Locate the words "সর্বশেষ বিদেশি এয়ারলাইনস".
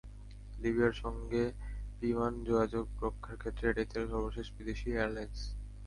4.13-5.39